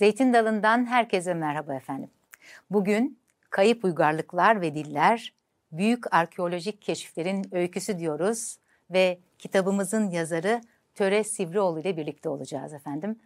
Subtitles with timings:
[0.00, 2.10] Zeytin Dalı'ndan herkese merhaba efendim.
[2.70, 3.18] Bugün
[3.50, 5.34] Kayıp Uygarlıklar ve Diller,
[5.72, 8.58] Büyük Arkeolojik Keşiflerin Öyküsü diyoruz
[8.90, 10.60] ve kitabımızın yazarı
[10.94, 13.18] Töre Sivrioğlu ile birlikte olacağız efendim.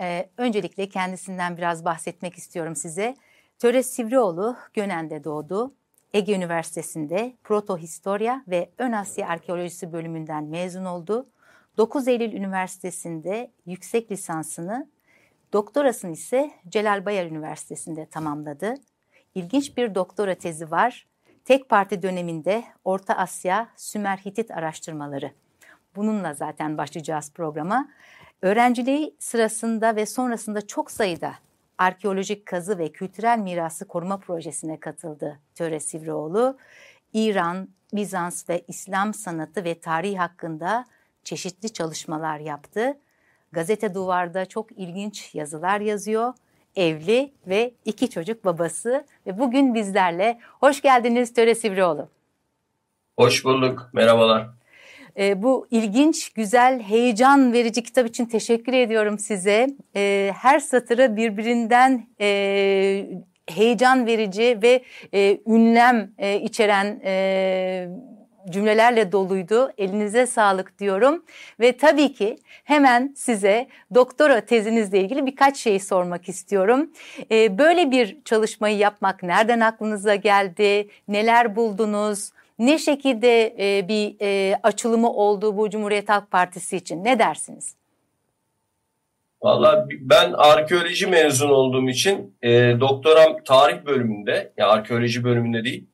[0.00, 3.16] Ee, öncelikle kendisinden biraz bahsetmek istiyorum size.
[3.58, 5.74] Töre Sivrioğlu Gönen'de doğdu.
[6.12, 11.26] Ege Üniversitesi'nde Protohistorya ve Ön Asya Arkeolojisi bölümünden mezun oldu.
[11.76, 14.88] 9 Eylül Üniversitesi'nde yüksek lisansını
[15.52, 18.74] Doktorasını ise Celal Bayar Üniversitesi'nde tamamladı.
[19.34, 21.06] İlginç bir doktora tezi var.
[21.44, 25.32] Tek parti döneminde Orta Asya Sümer Hitit araştırmaları.
[25.96, 27.88] Bununla zaten başlayacağız programa.
[28.42, 31.34] Öğrenciliği sırasında ve sonrasında çok sayıda
[31.78, 36.58] arkeolojik kazı ve kültürel mirası koruma projesine katıldı Töre Sivrioğlu.
[37.12, 40.84] İran, Bizans ve İslam sanatı ve tarihi hakkında
[41.24, 42.98] çeşitli çalışmalar yaptı
[43.52, 46.34] Gazete Duvar'da çok ilginç yazılar yazıyor.
[46.76, 50.38] Evli ve iki çocuk babası ve bugün bizlerle.
[50.60, 52.08] Hoş geldiniz Töre Sivrioğlu.
[53.18, 53.90] Hoş bulduk.
[53.92, 54.46] Merhabalar.
[55.18, 59.66] E, bu ilginç, güzel, heyecan verici kitap için teşekkür ediyorum size.
[59.96, 63.06] E, her satırı birbirinden e,
[63.46, 64.84] heyecan verici ve
[65.14, 67.88] e, ünlem e, içeren e,
[68.50, 69.72] cümlelerle doluydu.
[69.78, 71.24] Elinize sağlık diyorum.
[71.60, 76.90] Ve tabii ki hemen size doktora tezinizle ilgili birkaç şey sormak istiyorum.
[77.30, 80.88] Ee, böyle bir çalışmayı yapmak nereden aklınıza geldi?
[81.08, 82.30] Neler buldunuz?
[82.58, 87.04] Ne şekilde e, bir e, açılımı oldu bu Cumhuriyet Halk Partisi için?
[87.04, 87.74] Ne dersiniz?
[89.42, 92.50] Valla ben arkeoloji mezun olduğum için e,
[92.80, 95.86] doktoram tarih bölümünde, yani arkeoloji bölümünde değil,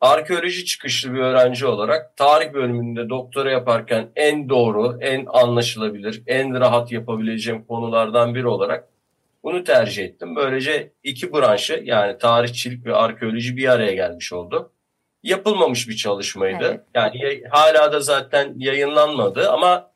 [0.00, 6.92] arkeoloji çıkışlı bir öğrenci olarak tarih bölümünde doktora yaparken en doğru, en anlaşılabilir, en rahat
[6.92, 8.88] yapabileceğim konulardan biri olarak
[9.42, 10.36] bunu tercih ettim.
[10.36, 14.72] Böylece iki branşı yani tarihçilik ve arkeoloji bir araya gelmiş oldu.
[15.22, 16.64] Yapılmamış bir çalışmaydı.
[16.64, 16.80] Evet.
[16.94, 19.90] Yani hala da zaten yayınlanmadı ama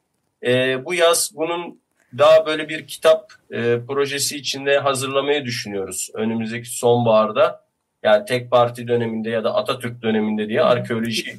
[0.47, 1.81] e, bu yaz bunun
[2.19, 6.11] daha böyle bir kitap e, projesi içinde hazırlamayı düşünüyoruz.
[6.15, 7.65] Önümüzdeki sonbaharda
[8.03, 11.37] yani tek parti döneminde ya da Atatürk döneminde diye arkeoloji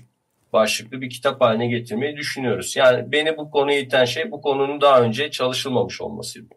[0.53, 2.75] başlıklı bir kitap haline getirmeyi düşünüyoruz.
[2.75, 6.55] Yani beni bu konuya iten şey bu konunun daha önce çalışılmamış olmasıydı.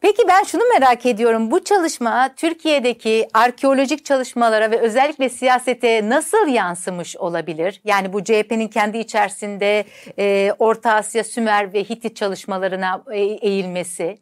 [0.00, 1.50] Peki ben şunu merak ediyorum.
[1.50, 7.80] Bu çalışma Türkiye'deki arkeolojik çalışmalara ve özellikle siyasete nasıl yansımış olabilir?
[7.84, 9.84] Yani bu CHP'nin kendi içerisinde
[10.18, 14.18] e, Orta Asya, Sümer ve Hitit çalışmalarına e, eğilmesi.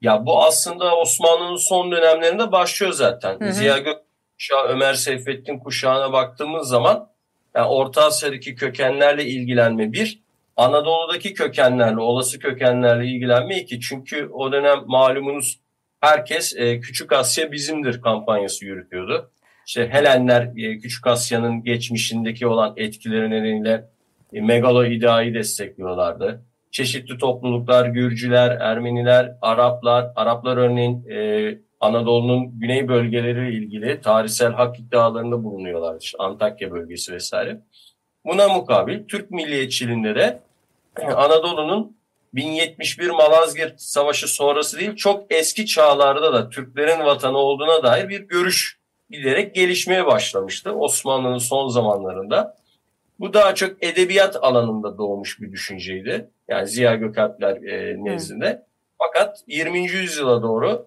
[0.00, 3.40] Ya bu aslında Osmanlı'nın son dönemlerinde başlıyor zaten.
[3.40, 3.52] Hı hı.
[3.52, 4.06] Ziya Gökalp
[4.68, 7.08] Ömer Seyfettin kuşağına baktığımız zaman
[7.54, 10.20] yani Orta Asya'daki kökenlerle ilgilenme bir,
[10.56, 13.80] Anadolu'daki kökenlerle, olası kökenlerle ilgilenme iki.
[13.80, 15.60] Çünkü o dönem malumunuz
[16.00, 19.30] herkes e, Küçük Asya bizimdir kampanyası yürütüyordu.
[19.66, 23.88] İşte Helenler e, Küçük Asya'nın geçmişindeki olan etkileri nedeniyle
[24.32, 26.42] e, megalo ideayı destekliyorlardı
[26.76, 35.44] çeşitli topluluklar, Gürcüler, Ermeniler, Araplar, Araplar örneğin e, Anadolu'nun güney bölgeleriyle ilgili tarihsel hak iddialarında
[35.44, 35.96] bulunuyorlar.
[36.00, 37.60] İşte Antakya bölgesi vesaire.
[38.24, 40.40] Buna mukabil Türk milliyetçiliğinde de
[41.14, 41.96] Anadolu'nun
[42.34, 48.78] 1071 Malazgirt Savaşı sonrası değil çok eski çağlarda da Türklerin vatanı olduğuna dair bir görüş
[49.10, 52.56] giderek gelişmeye başlamıştı Osmanlı'nın son zamanlarında.
[53.20, 56.30] Bu daha çok edebiyat alanında doğmuş bir düşünceydi.
[56.48, 58.46] Yani Ziya Gökalpler e, nezdinde.
[58.46, 58.62] Evet.
[58.98, 59.88] Fakat 20.
[59.88, 60.86] yüzyıla doğru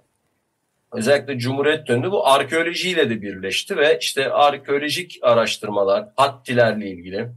[0.92, 7.30] özellikle Cumhuriyet döneminde bu arkeolojiyle de birleşti ve işte arkeolojik araştırmalar, Hattilerle ilgili,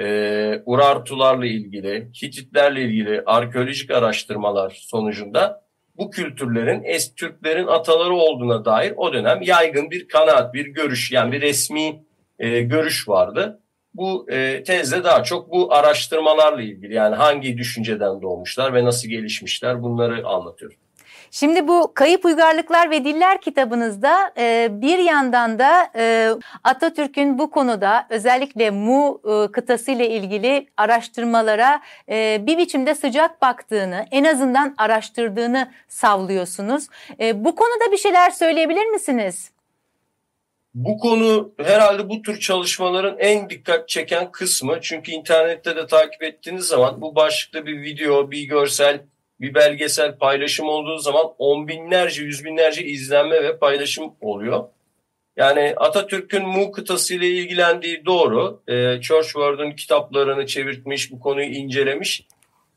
[0.00, 8.92] e, Urartularla ilgili, Hititlerle ilgili arkeolojik araştırmalar sonucunda bu kültürlerin es Türklerin ataları olduğuna dair
[8.96, 12.02] o dönem yaygın bir kanaat, bir görüş yani bir resmi
[12.38, 13.60] e, görüş vardı
[13.98, 19.82] bu e, tezde daha çok bu araştırmalarla ilgili yani hangi düşünceden doğmuşlar ve nasıl gelişmişler
[19.82, 20.72] bunları anlatıyor.
[21.30, 26.30] Şimdi bu Kayıp Uygarlıklar ve Diller kitabınızda e, bir yandan da e,
[26.64, 34.06] Atatürk'ün bu konuda özellikle Mu e, kıtası ile ilgili araştırmalara e, bir biçimde sıcak baktığını,
[34.10, 36.86] en azından araştırdığını savlıyorsunuz.
[37.20, 39.50] E, bu konuda bir şeyler söyleyebilir misiniz?
[40.74, 44.78] Bu konu herhalde bu tür çalışmaların en dikkat çeken kısmı.
[44.80, 49.00] Çünkü internette de takip ettiğiniz zaman bu başlıkta bir video, bir görsel,
[49.40, 54.64] bir belgesel paylaşım olduğu zaman on binlerce, yüz binlerce izlenme ve paylaşım oluyor.
[55.36, 58.62] Yani Atatürk'ün Mu kıtası ile ilgilendiği doğru.
[58.68, 62.26] E, Churchward'ın kitaplarını çevirtmiş, bu konuyu incelemiş.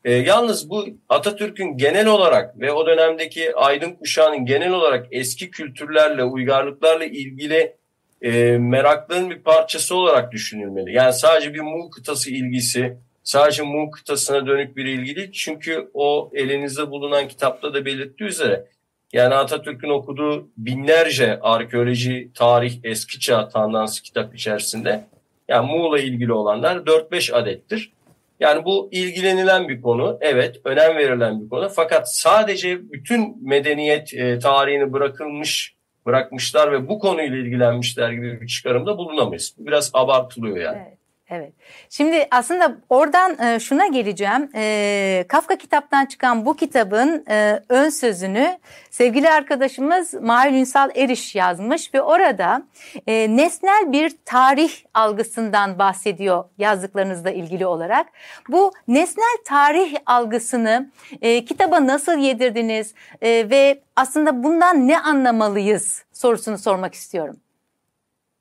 [0.06, 6.24] E, yalnız bu Atatürk'ün genel olarak ve o dönemdeki aydın kuşağının genel olarak eski kültürlerle,
[6.24, 7.81] uygarlıklarla ilgili
[8.22, 10.94] e, meraklının bir parçası olarak düşünülmeli.
[10.94, 15.32] Yani sadece bir Muğ kıtası ilgisi, sadece Muğ kıtasına dönük bir ilgi değil.
[15.32, 18.66] Çünkü o elinizde bulunan kitapta da belirttiği üzere
[19.14, 25.04] yani Atatürk'ün okuduğu binlerce arkeoloji, tarih, eski çağ tandansı kitap içerisinde
[25.48, 27.92] yani Muğla ilgili olanlar 4-5 adettir.
[28.40, 31.70] Yani bu ilgilenilen bir konu, evet önem verilen bir konu.
[31.70, 38.98] Fakat sadece bütün medeniyet e, tarihini bırakılmış, bırakmışlar ve bu konuyla ilgilenmişler gibi bir çıkarımda
[38.98, 39.56] bulunamayız.
[39.58, 40.84] Bu biraz abartılıyor yani.
[40.88, 41.01] Evet.
[41.34, 41.54] Evet.
[41.90, 44.50] Şimdi aslında oradan e, şuna geleceğim.
[44.56, 51.94] E, Kafka kitaptan çıkan bu kitabın e, ön sözünü sevgili arkadaşımız Mahir Ünsal Eriş yazmış
[51.94, 52.64] ve orada
[53.08, 58.08] e, nesnel bir tarih algısından bahsediyor yazdıklarınızla ilgili olarak.
[58.50, 60.92] Bu nesnel tarih algısını
[61.22, 67.38] e, kitaba nasıl yedirdiniz e, ve aslında bundan ne anlamalıyız sorusunu sormak istiyorum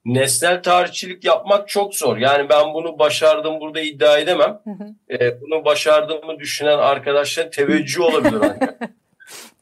[0.05, 2.17] nesnel tarihçilik yapmak çok zor.
[2.17, 4.61] Yani ben bunu başardım burada iddia edemem.
[4.65, 5.15] Hı hı.
[5.15, 8.41] Ee, bunu başardığımı düşünen arkadaşlar teveccüh olabilir.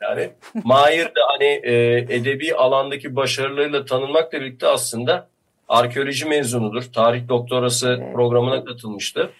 [0.02, 0.30] yani
[0.64, 5.28] Mahir de hani e, edebi alandaki başarılarıyla tanınmakla birlikte aslında
[5.68, 6.82] arkeoloji mezunudur.
[6.82, 8.14] Tarih doktorası evet.
[8.14, 9.30] programına katılmıştı.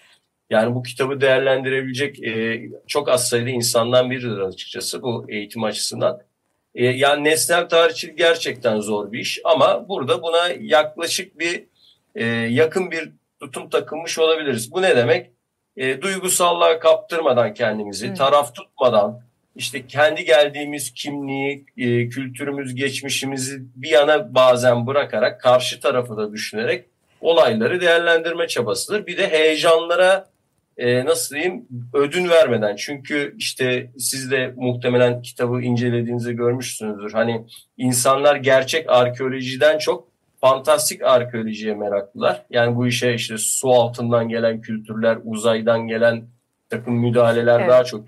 [0.49, 6.21] Yani bu kitabı değerlendirebilecek e, çok az sayıda insandan biridir açıkçası bu eğitim açısından.
[6.75, 11.63] E, yani nesnel tarihçilik gerçekten zor bir iş ama burada buna yaklaşık bir
[12.15, 14.71] e, yakın bir tutum takılmış olabiliriz.
[14.71, 15.31] Bu ne demek?
[15.77, 18.15] E, duygusallığa kaptırmadan kendimizi, hmm.
[18.15, 19.21] taraf tutmadan,
[19.55, 26.85] işte kendi geldiğimiz kimliği, e, kültürümüz, geçmişimizi bir yana bazen bırakarak karşı tarafı da düşünerek
[27.21, 29.07] olayları değerlendirme çabasıdır.
[29.07, 30.28] Bir de heyecanlara
[30.79, 37.11] e, nasıl diyeyim ödün vermeden çünkü işte siz de muhtemelen kitabı incelediğinizde görmüşsünüzdür.
[37.11, 37.45] Hani
[37.77, 40.07] insanlar gerçek arkeolojiden çok
[40.41, 42.45] fantastik arkeolojiye meraklılar.
[42.49, 46.23] Yani bu işe işte su altından gelen kültürler, uzaydan gelen
[46.69, 47.69] takım müdahaleler evet.
[47.69, 48.05] daha çok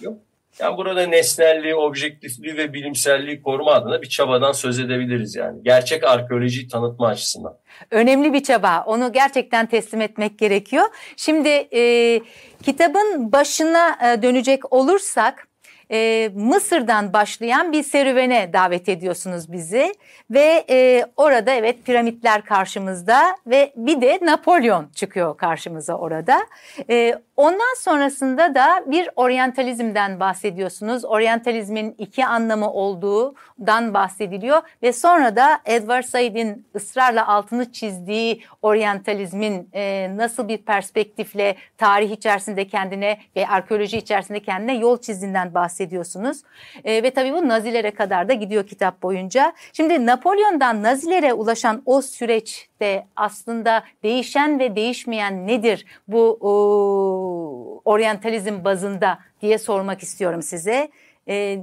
[0.00, 0.18] yok.
[0.58, 5.62] Yani burada nesnelliği, objektifliği ve bilimselliği koruma adına bir çabadan söz edebiliriz yani.
[5.62, 7.56] Gerçek arkeolojiyi tanıtma açısından.
[7.90, 8.84] Önemli bir çaba.
[8.86, 10.84] Onu gerçekten teslim etmek gerekiyor.
[11.16, 12.20] Şimdi e,
[12.62, 15.48] kitabın başına dönecek olursak
[15.94, 19.94] e, Mısır'dan başlayan bir serüvene davet ediyorsunuz bizi
[20.30, 26.46] ve e, orada evet piramitler karşımızda ve bir de Napolyon çıkıyor karşımıza orada.
[26.90, 31.04] E, ondan sonrasında da bir oryantalizmden bahsediyorsunuz.
[31.04, 40.10] Oryantalizmin iki anlamı olduğundan bahsediliyor ve sonra da Edward Said'in ısrarla altını çizdiği oryantalizmin e,
[40.16, 46.42] nasıl bir perspektifle tarih içerisinde kendine ve arkeoloji içerisinde kendine yol çizdiğinden bahsediyor bahsediyorsunuz.
[46.84, 49.52] E, ve tabii bu Nazilere kadar da gidiyor kitap boyunca.
[49.72, 59.18] Şimdi Napolyon'dan Nazilere ulaşan o süreçte aslında değişen ve değişmeyen nedir bu o, oryantalizm bazında
[59.42, 60.88] diye sormak istiyorum size.
[61.28, 61.58] E,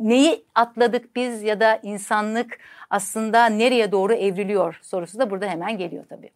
[0.00, 2.58] neyi atladık biz ya da insanlık
[2.90, 6.30] aslında nereye doğru evriliyor sorusu da burada hemen geliyor tabii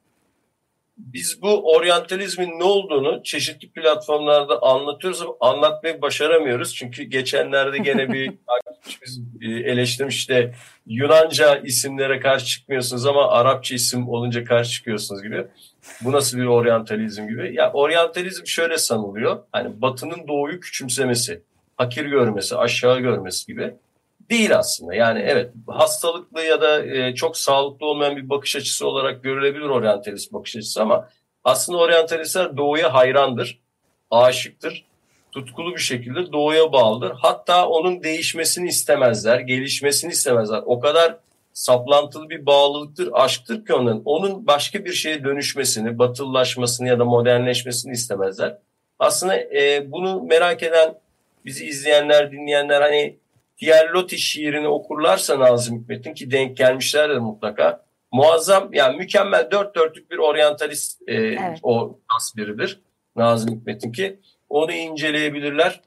[0.99, 6.75] biz bu oryantalizmin ne olduğunu çeşitli platformlarda anlatıyoruz ama anlatmayı başaramıyoruz.
[6.75, 10.55] Çünkü geçenlerde gene bir takipçimiz e, eleştirmiş işte
[10.87, 15.47] Yunanca isimlere karşı çıkmıyorsunuz ama Arapça isim olunca karşı çıkıyorsunuz gibi.
[16.01, 17.55] Bu nasıl bir oryantalizm gibi?
[17.55, 19.43] Ya oryantalizm şöyle sanılıyor.
[19.53, 21.43] Hani batının doğuyu küçümsemesi,
[21.77, 23.75] hakir görmesi, aşağı görmesi gibi
[24.31, 24.95] değil aslında.
[24.95, 30.33] Yani evet hastalıklı ya da e, çok sağlıklı olmayan bir bakış açısı olarak görülebilir oryantalist
[30.33, 31.09] bakış açısı ama
[31.45, 33.59] aslında oryantalistler doğuya hayrandır,
[34.11, 34.85] aşıktır,
[35.33, 37.13] tutkulu bir şekilde doğuya bağlıdır.
[37.17, 40.63] Hatta onun değişmesini istemezler, gelişmesini istemezler.
[40.67, 41.17] O kadar
[41.53, 44.03] saplantılı bir bağlılıktır, aşktır ki onun.
[44.05, 48.59] Onun başka bir şeye dönüşmesini, batıllaşmasını ya da modernleşmesini istemezler.
[48.99, 50.95] Aslında e, bunu merak eden
[51.45, 53.17] bizi izleyenler, dinleyenler hani
[53.59, 57.85] Diğer Loti şiirini okurlarsa Nazım Hikmet'in ki denk gelmişlerdir mutlaka.
[58.13, 61.59] Muazzam yani mükemmel dört dörtlük bir oryantalist e, evet.
[61.63, 62.81] o tasviridir
[63.17, 65.81] Nazım Hikmet'in ki onu inceleyebilirler.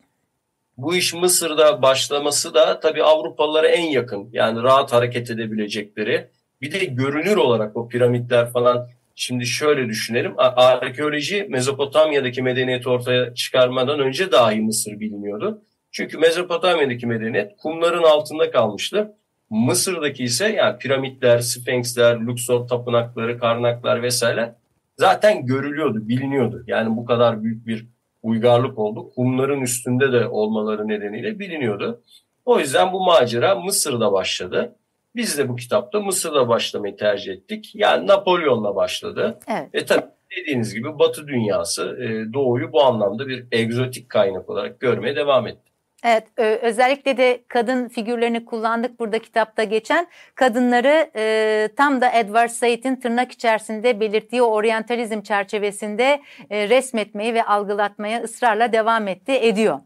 [0.78, 6.28] Bu iş Mısır'da başlaması da tabii Avrupalılara en yakın yani rahat hareket edebilecekleri.
[6.62, 10.34] Bir de görünür olarak o piramitler falan şimdi şöyle düşünelim.
[10.38, 15.62] Arkeoloji Mezopotamya'daki medeniyeti ortaya çıkarmadan önce dahi Mısır biliniyordu.
[15.92, 19.14] Çünkü Mezopotamya'daki medeniyet kumların altında kalmıştı.
[19.50, 24.56] Mısır'daki ise yani piramitler, sfenksler, Luxor tapınakları, karnaklar vesaire
[24.98, 26.64] zaten görülüyordu, biliniyordu.
[26.68, 27.88] Yani bu kadar büyük bir
[28.24, 29.10] uygarlık oldu.
[29.16, 32.02] Kumların üstünde de olmaları nedeniyle biliniyordu.
[32.46, 34.76] O yüzden bu macera Mısır'da başladı.
[35.16, 37.72] Biz de bu kitapta Mısır'da başlamayı tercih ettik.
[37.74, 39.40] Yani Napolyon'la başladı.
[39.48, 39.70] Evet.
[39.74, 40.06] E tabii
[40.38, 45.71] dediğiniz gibi Batı dünyası e, Doğu'yu bu anlamda bir egzotik kaynak olarak görmeye devam etti.
[46.04, 50.08] Evet, özellikle de kadın figürlerini kullandık burada kitapta geçen.
[50.36, 58.24] Kadınları e, tam da Edward Said'in tırnak içerisinde belirttiği oryantalizm çerçevesinde e, resmetmeyi ve algılatmaya
[58.24, 59.80] ısrarla devam etti, ediyor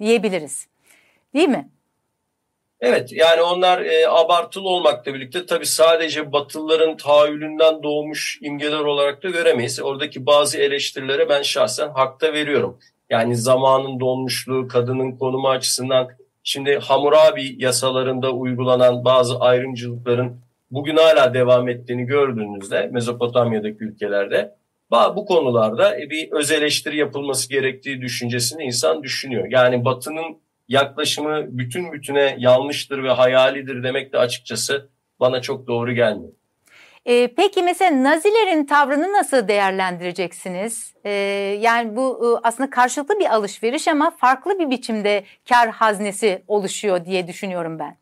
[0.00, 0.66] diyebiliriz.
[1.34, 1.68] Değil mi?
[2.80, 9.28] Evet yani onlar e, abartılı olmakla birlikte tabii sadece Batılıların tahayyülünden doğmuş imgeler olarak da
[9.28, 9.80] göremeyiz.
[9.80, 12.78] Oradaki bazı eleştirilere ben şahsen hakta veriyorum.
[13.10, 16.08] Yani zamanın donmuşluğu, kadının konumu açısından
[16.42, 20.40] şimdi Hammurabi yasalarında uygulanan bazı ayrımcılıkların
[20.70, 24.54] bugün hala devam ettiğini gördüğünüzde Mezopotamya'daki ülkelerde
[24.90, 29.46] bu konularda bir öz eleştiri yapılması gerektiği düşüncesini insan düşünüyor.
[29.50, 30.36] Yani Batı'nın
[30.68, 34.88] yaklaşımı bütün bütüne yanlıştır ve hayalidir demek de açıkçası
[35.20, 36.32] bana çok doğru gelmiyor.
[37.06, 40.94] E, peki mesela Nazilerin tavrını nasıl değerlendireceksiniz?
[41.04, 41.10] E,
[41.60, 47.26] yani bu e, aslında karşılıklı bir alışveriş ama farklı bir biçimde kar haznesi oluşuyor diye
[47.26, 47.96] düşünüyorum ben.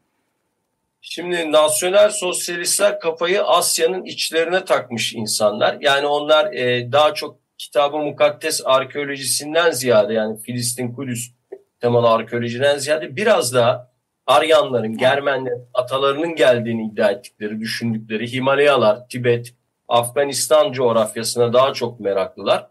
[1.00, 5.76] Şimdi nasyonel sosyalistler kafayı Asya'nın içlerine takmış insanlar.
[5.80, 11.30] Yani onlar e, daha çok kitabı mukaddes arkeolojisinden ziyade yani Filistin, Kudüs
[11.80, 13.90] temalı arkeolojiden ziyade biraz daha
[14.28, 19.54] Aryanların, Germenlerin, atalarının geldiğini iddia ettikleri, düşündükleri Himalayalar, Tibet,
[19.88, 22.66] Afganistan coğrafyasına daha çok meraklılar.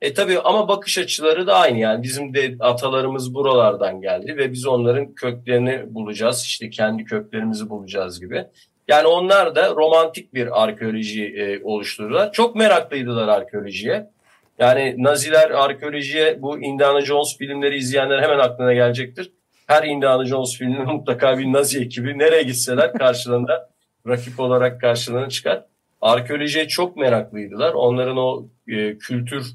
[0.00, 4.66] E tabi ama bakış açıları da aynı yani bizim de atalarımız buralardan geldi ve biz
[4.66, 8.44] onların köklerini bulacağız işte kendi köklerimizi bulacağız gibi.
[8.88, 12.32] Yani onlar da romantik bir arkeoloji e, oluşturdular.
[12.32, 14.10] Çok meraklıydılar arkeolojiye.
[14.58, 19.32] Yani Naziler arkeolojiye bu Indiana Jones filmleri izleyenler hemen aklına gelecektir.
[19.68, 23.70] Her Indiana Jones filminde mutlaka bir Nazi ekibi nereye gitseler karşılarında
[24.06, 25.64] rakip olarak karşılarına çıkar.
[26.00, 27.72] Arkeolojiye çok meraklıydılar.
[27.74, 29.46] Onların o e, kültür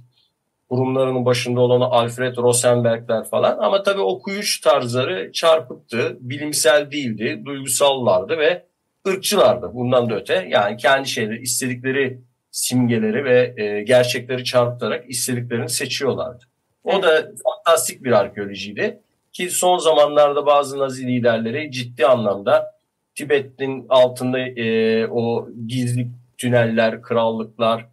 [0.69, 8.65] kurumlarının başında olan Alfred Rosenberg'ler falan ama tabii okuyuş tarzları çarpıktı, bilimsel değildi, duygusallardı ve
[9.07, 10.47] ırkçılardı bundan da öte.
[10.49, 16.43] Yani kendi şeyleri, istedikleri simgeleri ve e, gerçekleri çarpıtarak istediklerini seçiyorlardı.
[16.83, 19.02] O da fantastik bir arkeolojiydi
[19.33, 22.73] ki son zamanlarda bazı Nazi liderleri ciddi anlamda
[23.15, 27.85] Tibet'in altında e, o gizli tüneller, krallıklar,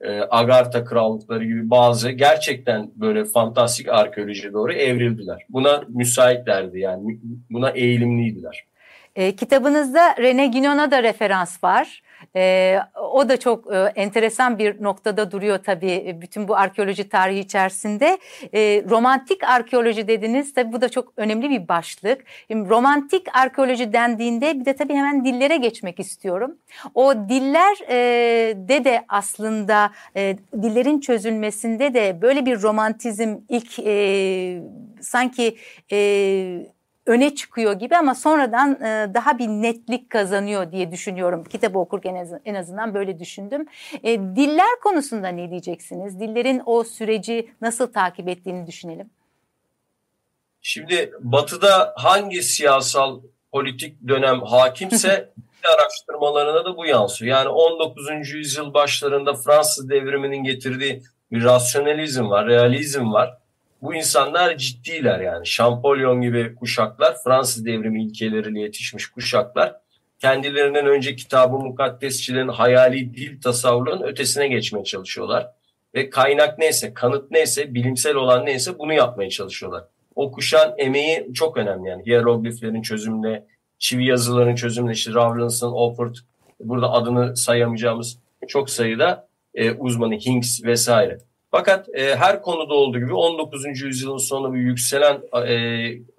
[0.00, 5.42] e, Agartha krallıkları gibi bazı gerçekten böyle fantastik arkeolojiye doğru evrildiler.
[5.48, 7.18] Buna müsaitlerdi yani
[7.50, 8.64] buna eğilimliydiler.
[9.16, 12.02] E, kitabınızda René Guinon'a da referans var.
[12.36, 12.78] E,
[13.12, 18.18] o da çok e, enteresan bir noktada duruyor tabii e, bütün bu arkeoloji tarihi içerisinde.
[18.54, 22.24] E, romantik arkeoloji dediniz tabii bu da çok önemli bir başlık.
[22.50, 26.56] Şimdi romantik arkeoloji dendiğinde bir de tabii hemen dillere geçmek istiyorum.
[26.94, 27.96] O diller e,
[28.56, 34.62] de de aslında e, dillerin çözülmesinde de böyle bir romantizm ilk e,
[35.00, 35.56] sanki...
[35.92, 36.75] E,
[37.06, 41.44] öne çıkıyor gibi ama sonradan e, daha bir netlik kazanıyor diye düşünüyorum.
[41.44, 43.66] Kitabı okurken en azından böyle düşündüm.
[44.02, 46.20] E, diller konusunda ne diyeceksiniz?
[46.20, 49.10] Dillerin o süreci nasıl takip ettiğini düşünelim.
[50.60, 53.20] Şimdi Batı'da hangi siyasal
[53.52, 55.32] politik dönem hakimse
[55.74, 57.36] araştırmalarına da bu yansıyor.
[57.36, 58.30] Yani 19.
[58.34, 63.38] yüzyıl başlarında Fransız devriminin getirdiği bir rasyonalizm var, realizm var
[63.82, 65.46] bu insanlar ciddiler yani.
[65.46, 69.74] Şampolyon gibi kuşaklar, Fransız devrimi ilkeleriyle yetişmiş kuşaklar
[70.18, 75.50] kendilerinden önce kitabı mukaddesçilerin hayali dil tasavvurunun ötesine geçmeye çalışıyorlar.
[75.94, 79.84] Ve kaynak neyse, kanıt neyse, bilimsel olan neyse bunu yapmaya çalışıyorlar.
[80.14, 82.06] O kuşan emeği çok önemli yani.
[82.06, 83.46] Hierogliflerin çözümünde,
[83.78, 86.14] çivi yazıların çözümünde, işte Rawlinson, Alford,
[86.60, 88.18] burada adını sayamayacağımız
[88.48, 91.18] çok sayıda e, uzmanı, Hinks vesaire.
[91.50, 93.80] Fakat e, her konuda olduğu gibi 19.
[93.80, 95.54] yüzyılın sonu bir yükselen e,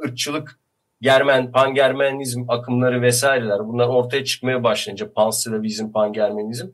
[0.06, 0.60] ırkçılık,
[1.02, 6.68] Germen, pangermenizm akımları vesaireler bunlar ortaya çıkmaya başlayınca panslavizm, pangermenizm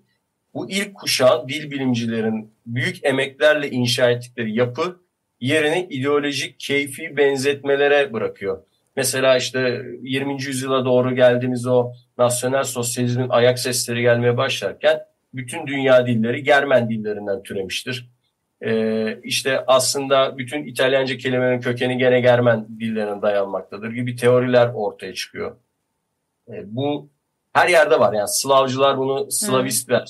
[0.53, 4.99] bu ilk kuşağın dil bilimcilerin büyük emeklerle inşa ettikleri yapı
[5.39, 8.63] yerini ideolojik, keyfi benzetmelere bırakıyor.
[8.95, 10.43] Mesela işte 20.
[10.43, 14.99] yüzyıla doğru geldiğimiz o nasyonel sosyalizmin ayak sesleri gelmeye başlarken
[15.33, 18.09] bütün dünya dilleri Germen dillerinden türemiştir.
[18.65, 25.55] Ee, işte aslında bütün İtalyanca kelimelerin kökeni gene Germen dillerine dayanmaktadır gibi teoriler ortaya çıkıyor.
[26.49, 27.09] Ee, bu
[27.53, 30.05] her yerde var yani Slavcılar bunu Slavistler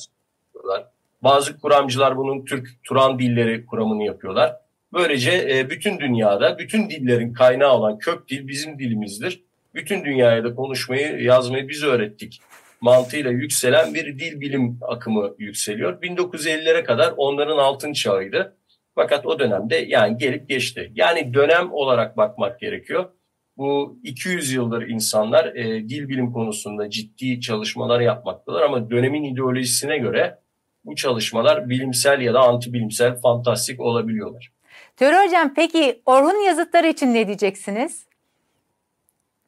[0.45, 0.85] yapıyorlar.
[1.23, 4.55] Bazı kuramcılar bunun Türk Turan dilleri kuramını yapıyorlar.
[4.93, 9.43] Böylece e, bütün dünyada, bütün dillerin kaynağı olan kök dil bizim dilimizdir.
[9.75, 12.41] Bütün dünyaya da konuşmayı, yazmayı biz öğrettik.
[12.83, 16.01] Mantığıyla yükselen bir dil bilim akımı yükseliyor.
[16.01, 18.57] 1950'lere kadar onların altın çağıydı.
[18.95, 20.91] Fakat o dönemde yani gelip geçti.
[20.95, 23.09] Yani dönem olarak bakmak gerekiyor.
[23.57, 30.39] Bu 200 yıldır insanlar e, dil bilim konusunda ciddi çalışmalar yapmaktalar ama dönemin ideolojisine göre
[30.85, 34.51] bu çalışmalar bilimsel ya da anti bilimsel, fantastik olabiliyorlar.
[34.97, 38.12] Töre Hocam peki Orhun yazıtları için ne diyeceksiniz?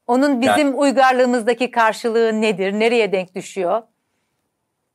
[0.08, 2.74] Onun bizim yani, uygarlığımızdaki karşılığı nedir?
[2.74, 3.82] Nereye denk düşüyor?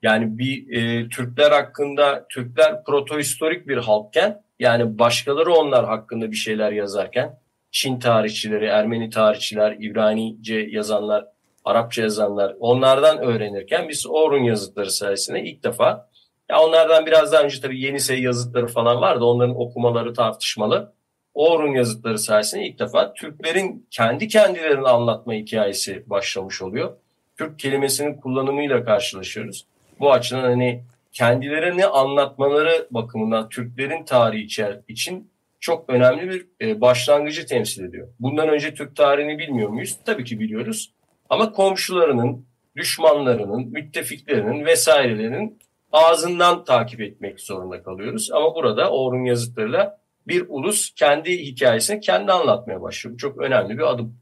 [0.03, 6.73] Yani bir e, Türkler hakkında Türkler protohistorik bir halkken yani başkaları onlar hakkında bir şeyler
[6.73, 7.39] yazarken
[7.71, 11.25] Çin tarihçileri, Ermeni tarihçiler, İbranice yazanlar,
[11.65, 16.11] Arapça yazanlar onlardan öğrenirken biz Orhun yazıtları sayesinde ilk defa
[16.51, 19.25] ya onlardan biraz daha önce tabii Yenisey yazıtları falan vardı.
[19.25, 20.93] Onların okumaları tartışmalı.
[21.35, 26.97] Orhun yazıtları sayesinde ilk defa Türklerin kendi kendilerini anlatma hikayesi başlamış oluyor.
[27.39, 29.67] Türk kelimesinin kullanımıyla karşılaşıyoruz.
[30.01, 30.83] Bu açıdan hani
[31.13, 38.09] kendilerini anlatmaları bakımından Türklerin tarihi için çok önemli bir e, başlangıcı temsil ediyor.
[38.21, 39.99] Bundan önce Türk tarihini bilmiyor muyuz?
[40.05, 40.93] Tabii ki biliyoruz.
[41.31, 42.47] Ama komşularının,
[42.77, 45.59] düşmanlarının, müttefiklerinin vesairelerinin
[45.93, 48.31] ağzından takip etmek zorunda kalıyoruz.
[48.33, 53.15] Ama burada Orhun yazıtlarıyla bir ulus kendi hikayesini kendi anlatmaya başlıyor.
[53.15, 54.17] Bu çok önemli bir adım.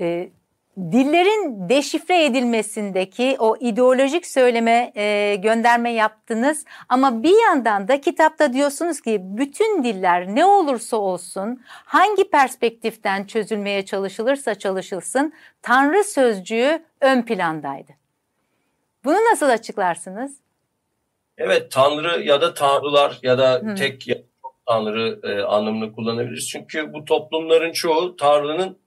[0.00, 0.30] E,
[0.78, 9.00] dillerin deşifre edilmesindeki o ideolojik söyleme e, gönderme yaptınız ama bir yandan da kitapta diyorsunuz
[9.00, 17.92] ki bütün diller ne olursa olsun hangi perspektiften çözülmeye çalışılırsa çalışılsın Tanrı sözcüğü ön plandaydı.
[19.04, 20.36] Bunu nasıl açıklarsınız?
[21.38, 23.74] Evet Tanrı ya da Tanrılar ya da Hı.
[23.74, 24.08] tek
[24.68, 26.48] Tanrı e, anlamını kullanabiliriz.
[26.48, 28.78] Çünkü bu toplumların çoğu Tanrı'nın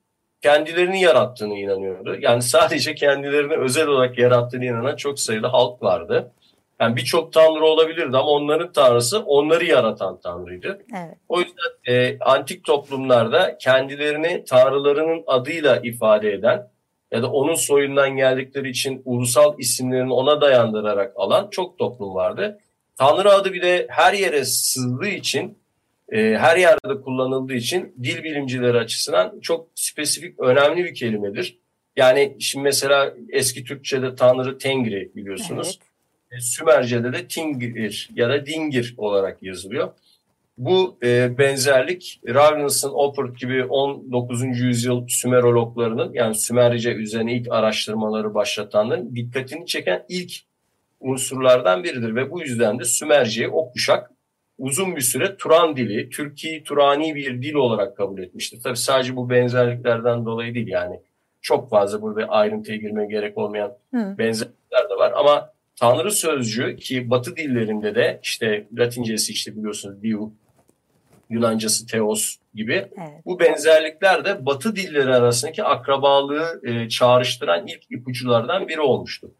[0.42, 2.18] kendilerini yarattığını inanıyordu.
[2.20, 6.32] Yani sadece kendilerini özel olarak yarattığını inanan çok sayıda halk vardı.
[6.80, 10.86] Yani birçok tanrı olabilirdi ama onların tanrısı onları yaratan tanrıydı.
[10.98, 11.18] Evet.
[11.30, 16.68] O yüzden e, antik toplumlarda kendilerini tanrılarının adıyla ifade eden
[17.12, 22.60] ya da onun soyundan geldikleri için ulusal isimlerini ona dayandırarak alan çok toplum vardı.
[22.98, 25.58] Tanrı adı bir de her yere sızdığı için,
[26.12, 31.60] e, her yerde kullanıldığı için dil bilimcileri açısından çok spesifik, önemli bir kelimedir.
[31.96, 35.80] Yani şimdi mesela eski Türkçe'de Tanrı Tengri biliyorsunuz.
[36.32, 36.42] Evet.
[36.42, 39.94] E, Sümerce'de de Tingir ya da Dingir olarak yazılıyor.
[40.58, 44.42] Bu e, benzerlik Ravens'ın Oppert gibi 19.
[44.60, 50.32] yüzyıl Sümerologlarının yani Sümerce üzerine ilk araştırmaları başlatanların dikkatini çeken ilk
[51.00, 54.12] unsurlardan biridir ve bu yüzden de Sümerce'yi o kuşak
[54.60, 58.60] uzun bir süre Turan dili, Türkiye Turani bir dil olarak kabul etmiştir.
[58.64, 61.00] Tabii sadece bu benzerliklerden dolayı değil yani
[61.42, 64.16] çok fazla burada ayrıntıya girmeye gerek olmayan Hı.
[64.18, 70.32] benzerlikler de var ama Tanrı sözcüğü ki Batı dillerinde de işte Latincesi işte biliyorsunuz Diu,
[71.30, 72.74] Yunancası Teos gibi.
[72.74, 73.26] Evet.
[73.26, 79.32] Bu benzerlikler de Batı dilleri arasındaki akrabalığı e, çağrıştıran ilk ipuçlardan biri olmuştu.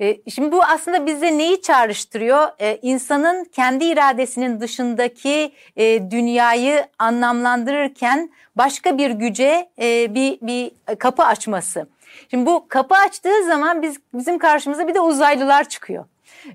[0.00, 2.48] E, şimdi bu aslında bize neyi çağrıştırıyor?
[2.60, 11.22] E, insanın kendi iradesinin dışındaki e, dünyayı anlamlandırırken başka bir güce e, bir bir kapı
[11.22, 11.88] açması.
[12.30, 16.04] Şimdi bu kapı açtığı zaman biz bizim karşımıza bir de uzaylılar çıkıyor.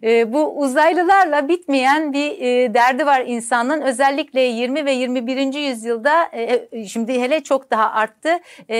[0.03, 3.81] E, bu uzaylılarla bitmeyen bir e, derdi var insanın.
[3.81, 5.53] Özellikle 20 ve 21.
[5.53, 8.39] yüzyılda e, e, şimdi hele çok daha arttı.
[8.69, 8.77] E,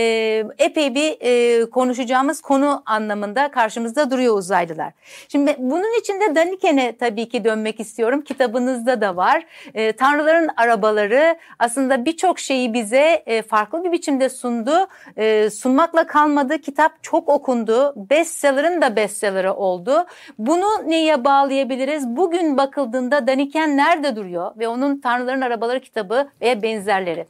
[0.57, 4.93] epey bir e, konuşacağımız konu anlamında karşımızda duruyor uzaylılar.
[5.27, 8.21] Şimdi bunun içinde Daniken'e tabii ki dönmek istiyorum.
[8.21, 9.45] Kitabınızda da var.
[9.73, 14.87] E, Tanrıların arabaları aslında birçok şeyi bize e, farklı bir biçimde sundu.
[15.17, 16.57] E, sunmakla kalmadı.
[16.57, 17.93] Kitap çok okundu.
[18.09, 20.05] Bestseller'ın da bestseller'ı oldu.
[20.37, 22.07] Bunu neye bağlayabiliriz?
[22.07, 27.25] Bugün bakıldığında Daniken nerede duruyor ve onun Tanrıların Arabaları kitabı ve benzerleri?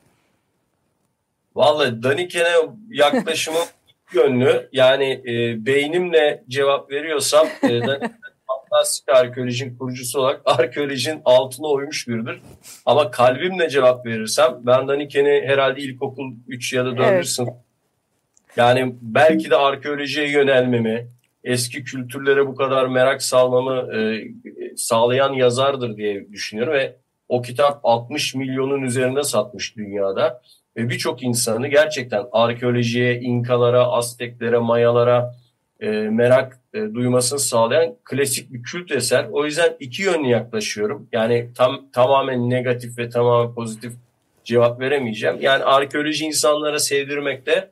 [1.55, 3.65] Vallahi Daniken'e yaklaşımım
[4.13, 4.69] yönlü.
[4.71, 7.81] Yani e, beynimle cevap veriyorsam e,
[8.47, 12.41] fantastik arkeolojinin kurucusu olarak arkeolojinin altına oymuş biridir.
[12.85, 17.07] Ama kalbimle cevap verirsem ben Daniken'i herhalde ilkokul 3 ya da 4.
[17.07, 17.27] Evet.
[17.27, 17.53] sınıf
[18.55, 21.07] yani belki de arkeolojiye yönelmemi,
[21.43, 24.23] eski kültürlere bu kadar merak salmamı e,
[24.75, 26.95] sağlayan yazardır diye düşünüyorum ve
[27.29, 30.41] o kitap 60 milyonun üzerinde satmış dünyada
[30.77, 35.35] ve birçok insanı gerçekten arkeolojiye, İnkalara, Azteklere, Mayalara,
[35.79, 39.27] e, merak e, duymasını sağlayan klasik bir kült eser.
[39.31, 41.07] O yüzden iki yönlü yaklaşıyorum.
[41.11, 43.93] Yani tam tamamen negatif ve tamamen pozitif
[44.43, 45.37] cevap veremeyeceğim.
[45.41, 47.71] Yani arkeoloji insanlara sevdirmekte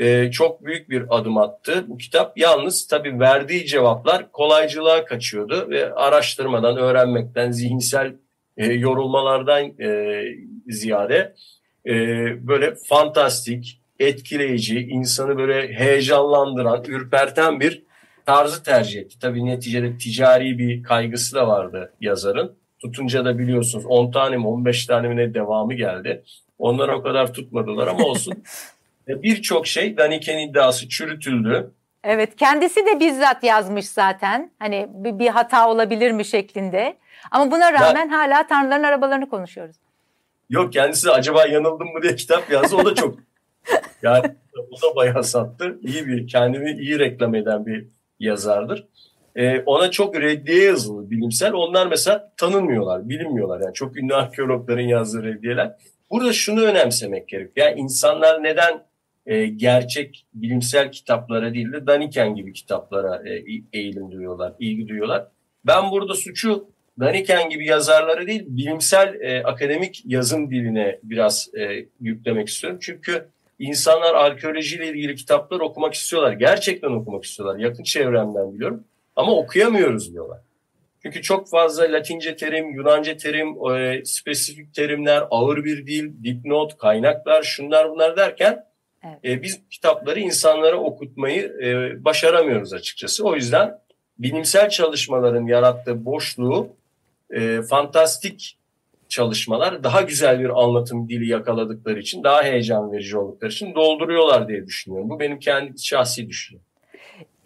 [0.00, 2.38] e, çok büyük bir adım attı bu kitap.
[2.38, 8.14] Yalnız tabii verdiği cevaplar kolaycılığa kaçıyordu ve araştırmadan, öğrenmekten, zihinsel
[8.56, 10.22] e, yorulmalardan e,
[10.68, 11.34] ziyade
[11.86, 11.94] e,
[12.48, 17.82] böyle fantastik, etkileyici, insanı böyle heyecanlandıran, ürperten bir
[18.26, 19.18] tarzı tercih etti.
[19.18, 22.52] Tabii neticede ticari bir kaygısı da vardı yazarın.
[22.78, 26.22] Tutunca da biliyorsunuz 10 tane mi 15 tane mi ne devamı geldi.
[26.58, 28.34] Onlar o kadar tutmadılar ama olsun.
[29.22, 31.70] Birçok şey Daniken iddiası çürütüldü.
[32.04, 34.50] Evet kendisi de bizzat yazmış zaten.
[34.58, 36.96] Hani bir, bir hata olabilir mi şeklinde.
[37.30, 39.76] Ama buna rağmen ya, hala tanrıların arabalarını konuşuyoruz.
[40.50, 42.76] Yok kendisi acaba yanıldım mı diye kitap yazdı.
[42.76, 43.18] O da çok
[44.02, 44.24] yani
[44.56, 45.78] o da bayağı sattı.
[45.82, 47.86] İyi bir kendini iyi reklam eden bir
[48.20, 48.86] yazardır.
[49.36, 51.52] Ee, ona çok reddiye yazılı bilimsel.
[51.52, 53.60] Onlar mesela tanınmıyorlar, bilinmiyorlar.
[53.60, 55.72] Yani çok ünlü arkeologların yazdığı reddiyeler.
[56.10, 57.66] Burada şunu önemsemek gerekiyor.
[57.68, 58.82] Yani insanlar neden
[59.26, 65.26] e, gerçek bilimsel kitaplara değil de Daniken gibi kitaplara e, eğilim duyuyorlar, ilgi duyuyorlar.
[65.66, 66.68] Ben burada suçu
[67.00, 72.78] Daniken gibi yazarları değil, bilimsel e, akademik yazım diline biraz e, yüklemek istiyorum.
[72.82, 73.28] Çünkü
[73.58, 76.32] insanlar arkeolojiyle ilgili kitaplar okumak istiyorlar.
[76.32, 77.58] Gerçekten okumak istiyorlar.
[77.58, 78.84] Yakın çevremden biliyorum.
[79.16, 80.38] Ama okuyamıyoruz diyorlar.
[81.02, 87.42] Çünkü çok fazla Latince terim, Yunanca terim, e, spesifik terimler, ağır bir dil, dipnot, kaynaklar,
[87.42, 88.64] şunlar bunlar derken
[89.04, 89.18] evet.
[89.24, 93.24] e, biz kitapları insanlara okutmayı e, başaramıyoruz açıkçası.
[93.24, 93.78] O yüzden
[94.18, 96.76] bilimsel çalışmaların yarattığı boşluğu
[97.30, 98.56] e, fantastik
[99.08, 104.66] çalışmalar daha güzel bir anlatım dili yakaladıkları için, daha heyecan verici oldukları için dolduruyorlar diye
[104.66, 105.10] düşünüyorum.
[105.10, 106.64] Bu benim kendi şahsi düşüncem.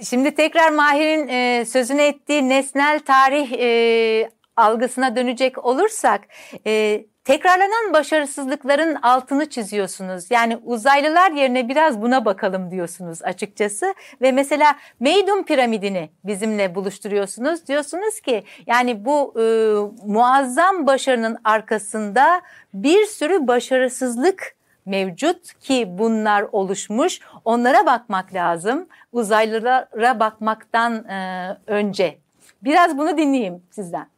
[0.02, 6.20] Şimdi tekrar Mahir'in e, sözünü ettiği nesnel tarih e, algısına dönecek olursak
[6.66, 10.30] e, tekrarlanan başarısızlıkların altını çiziyorsunuz.
[10.30, 17.66] Yani uzaylılar yerine biraz buna bakalım diyorsunuz açıkçası ve mesela Meydum piramidini bizimle buluşturuyorsunuz.
[17.66, 19.44] Diyorsunuz ki yani bu e,
[20.06, 22.42] muazzam başarının arkasında
[22.74, 24.56] bir sürü başarısızlık
[24.86, 27.20] mevcut ki bunlar oluşmuş.
[27.44, 28.88] Onlara bakmak lazım.
[29.12, 32.18] Uzaylılara bakmaktan e, önce.
[32.62, 34.13] Biraz bunu dinleyeyim sizden.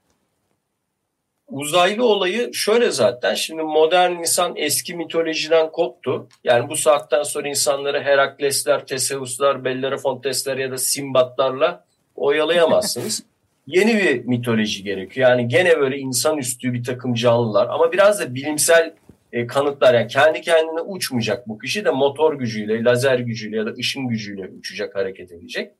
[1.49, 3.35] Uzaylı olayı şöyle zaten.
[3.35, 6.29] Şimdi modern insan eski mitolojiden koptu.
[6.45, 13.23] Yani bu saatten sonra insanları Heraklesler, Teseuslar, Bellerofontesler ya da Simbatlarla oyalayamazsınız.
[13.67, 15.31] Yeni bir mitoloji gerekiyor.
[15.31, 18.95] Yani gene böyle insanüstü bir takım canlılar ama biraz da bilimsel
[19.33, 23.71] e, kanıtlar yani kendi kendine uçmayacak bu kişi de motor gücüyle, lazer gücüyle ya da
[23.71, 25.73] ışın gücüyle uçacak, hareket edecek.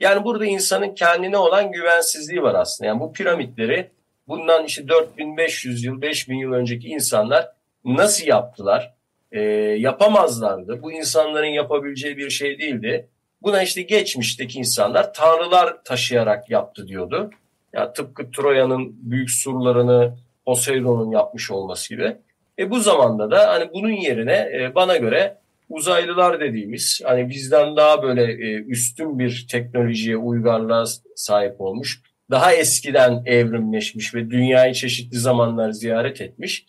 [0.00, 2.88] Yani burada insanın kendine olan güvensizliği var aslında.
[2.88, 3.90] Yani bu piramitleri
[4.28, 7.48] bundan işte 4500 yıl, 5000 yıl önceki insanlar
[7.84, 8.94] nasıl yaptılar?
[9.32, 9.40] E,
[9.78, 10.82] yapamazlardı.
[10.82, 13.08] Bu insanların yapabileceği bir şey değildi.
[13.42, 17.30] Buna işte geçmişteki insanlar tanrılar taşıyarak yaptı diyordu.
[17.72, 22.16] Ya tıpkı Troya'nın büyük surlarını Poseidon'un yapmış olması gibi.
[22.58, 28.02] E bu zamanda da hani bunun yerine e, bana göre uzaylılar dediğimiz hani bizden daha
[28.02, 30.84] böyle e, üstün bir teknolojiye uygarlığa
[31.16, 36.66] sahip olmuş, daha eskiden evrimleşmiş ve dünyayı çeşitli zamanlar ziyaret etmiş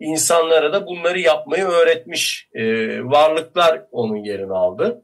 [0.00, 2.64] insanlara da bunları yapmayı öğretmiş e,
[3.04, 5.02] varlıklar onun yerini aldı.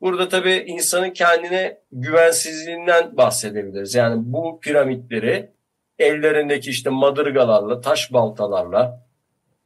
[0.00, 3.94] Burada tabii insanın kendine güvensizliğinden bahsedebiliriz.
[3.94, 5.50] Yani bu piramitleri
[5.98, 9.06] ellerindeki işte madırgalarla, taş baltalarla,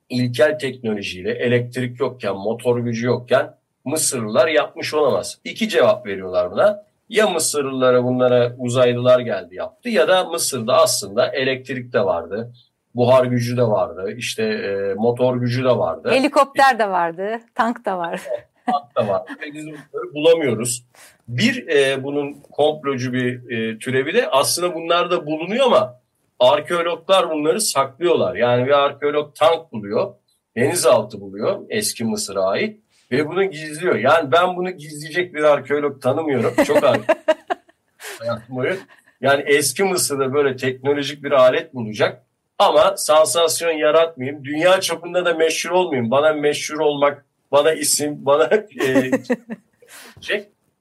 [0.09, 5.39] ilkel teknolojiyle elektrik yokken, motor gücü yokken Mısırlılar yapmış olamaz.
[5.45, 6.86] İki cevap veriyorlar buna.
[7.09, 12.53] Ya Mısırlılara bunlara uzaylılar geldi yaptı ya da Mısır'da aslında elektrik de vardı.
[12.95, 14.15] Buhar gücü de vardı.
[14.17, 16.11] işte e, motor gücü de vardı.
[16.11, 17.41] Helikopter de vardı.
[17.55, 18.23] Tank da var.
[18.67, 19.23] tank da var.
[19.43, 20.85] Ve biz bunları bulamıyoruz.
[21.29, 26.01] Bir e, bunun komplocu bir e, türevi de aslında bunlar da bulunuyor ama
[26.41, 28.35] arkeologlar bunları saklıyorlar.
[28.35, 30.15] Yani bir arkeolog tank buluyor,
[30.57, 33.95] denizaltı buluyor eski Mısır'a ait ve bunu gizliyor.
[33.95, 36.65] Yani ben bunu gizleyecek bir arkeolog tanımıyorum.
[36.65, 36.83] Çok
[38.19, 38.77] hayatım boyu.
[39.21, 42.23] Yani eski Mısır'da böyle teknolojik bir alet bulacak
[42.59, 44.45] ama sansasyon yaratmayayım.
[44.45, 46.11] Dünya çapında da meşhur olmayayım.
[46.11, 48.45] Bana meşhur olmak, bana isim, bana
[48.85, 49.11] e,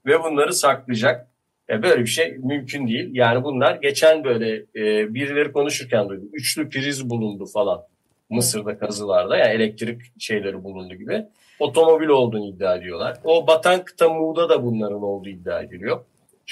[0.06, 1.28] ve bunları saklayacak.
[1.70, 3.10] E, böyle bir şey mümkün değil.
[3.14, 6.30] Yani bunlar geçen böyle e, birileri konuşurken duydum.
[6.34, 7.82] Üçlü priz bulundu falan.
[8.30, 11.26] Mısır'da kazılarda yani elektrik şeyleri bulundu gibi.
[11.60, 13.18] Otomobil olduğunu iddia ediyorlar.
[13.24, 16.06] O batan kıta Muğ'da da bunların olduğu iddia ediliyor.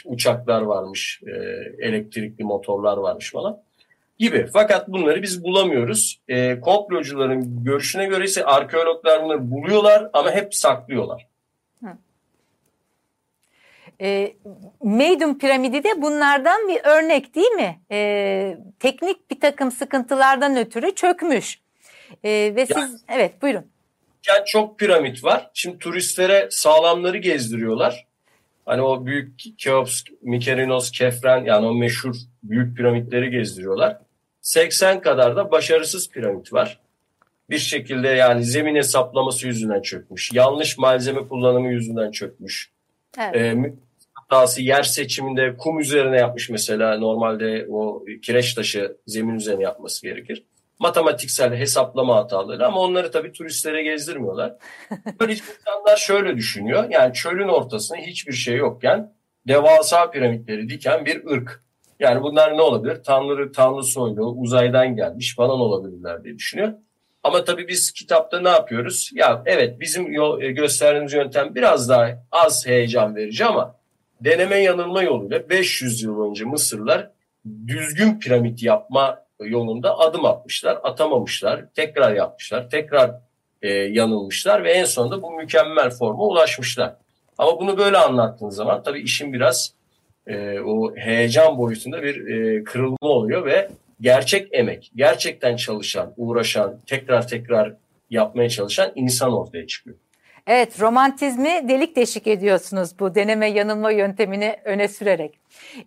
[0.05, 1.31] uçaklar varmış, e,
[1.85, 3.59] elektrikli motorlar varmış falan
[4.19, 4.47] gibi.
[4.53, 6.19] Fakat bunları biz bulamıyoruz.
[6.27, 11.27] E, komplocuların görüşüne göre ise arkeologlar bunları buluyorlar ama hep saklıyorlar.
[14.01, 14.33] E,
[14.83, 17.79] Meydun piramidi de bunlardan bir örnek değil mi?
[17.91, 21.59] E, teknik bir takım sıkıntılardan ötürü çökmüş.
[22.23, 23.72] E, ve siz ya, evet buyurun.
[24.27, 25.49] Yani çok piramit var.
[25.53, 28.07] Şimdi turistlere sağlamları gezdiriyorlar.
[28.65, 33.97] Hani o büyük Keops, Mykerinos, Kefren yani o meşhur büyük piramitleri gezdiriyorlar.
[34.41, 36.79] 80 kadar da başarısız piramit var.
[37.49, 40.33] Bir şekilde yani zemin hesaplaması yüzünden çökmüş.
[40.33, 42.69] Yanlış malzeme kullanımı yüzünden çökmüş.
[43.19, 43.35] Evet.
[43.35, 43.73] Ee,
[44.13, 46.97] hatası yer seçiminde kum üzerine yapmış mesela.
[46.97, 50.43] Normalde o kireç taşı zemin üzerine yapması gerekir.
[50.79, 54.53] Matematiksel hesaplama hataları ama onları tabii turistlere gezdirmiyorlar.
[55.19, 56.85] Böyle insanlar şöyle düşünüyor.
[56.89, 59.13] Yani çölün ortasında hiçbir şey yokken
[59.47, 61.63] devasa piramitleri diken bir ırk.
[61.99, 63.03] Yani bunlar ne olabilir?
[63.03, 66.73] Tanrı, Tanrı soylu, uzaydan gelmiş falan olabilirler diye düşünüyor.
[67.23, 69.11] Ama tabii biz kitapta ne yapıyoruz?
[69.13, 73.75] Ya evet bizim yol, e, gösterdiğimiz yöntem biraz daha az heyecan verici ama
[74.21, 77.09] deneme yanılma yoluyla 500 yıl önce Mısırlar
[77.67, 83.11] düzgün piramit yapma yolunda adım atmışlar, atamamışlar, tekrar yapmışlar, tekrar
[83.61, 86.95] e, yanılmışlar ve en sonunda bu mükemmel forma ulaşmışlar.
[87.37, 89.73] Ama bunu böyle anlattığın zaman tabii işin biraz
[90.27, 93.69] e, o heyecan boyutunda bir e, kırılma oluyor ve
[94.01, 97.73] gerçek emek, gerçekten çalışan, uğraşan, tekrar tekrar
[98.09, 99.97] yapmaya çalışan insan ortaya çıkıyor.
[100.47, 105.39] Evet, romantizmi delik deşik ediyorsunuz bu deneme yanılma yöntemini öne sürerek.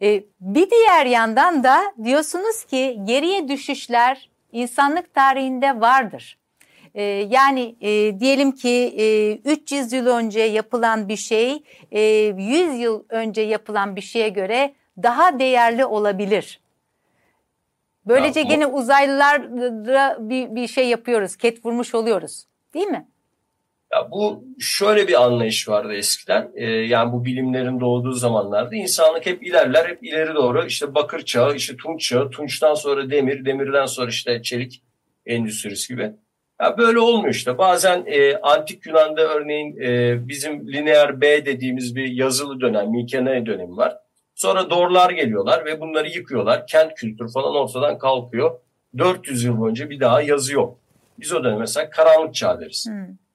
[0.02, 6.38] Ee, bir diğer yandan da diyorsunuz ki geriye düşüşler insanlık tarihinde vardır.
[6.94, 13.04] Ee, yani e, diyelim ki e, 300 yıl önce yapılan bir şey e, 100 yıl
[13.08, 16.60] önce yapılan bir şeye göre daha değerli olabilir.
[18.06, 23.06] Böylece ya, gene uzaylılara bir, bir şey yapıyoruz, ket vurmuş oluyoruz değil mi?
[23.96, 26.50] Ya bu şöyle bir anlayış vardı eskiden.
[26.54, 30.66] Ee, yani bu bilimlerin doğduğu zamanlarda insanlık hep ilerler, hep ileri doğru.
[30.66, 34.82] İşte bakır çağı, işte tunç çağı, tunçtan sonra demir, demirden sonra işte çelik
[35.26, 36.12] endüstrisi gibi.
[36.61, 37.59] Ya böyle olmuyor işte.
[37.59, 43.76] Bazen e, antik Yunan'da örneğin e, bizim lineer B dediğimiz bir yazılı dönem, Mikene dönemi
[43.76, 43.96] var.
[44.35, 46.66] Sonra Dorlar geliyorlar ve bunları yıkıyorlar.
[46.66, 48.59] Kent kültürü falan ortadan kalkıyor.
[48.98, 50.78] 400 yıl önce bir daha yazı yok.
[51.20, 52.87] Biz o dönem mesela karanlık çağ deriz.
[52.88, 53.25] Hmm.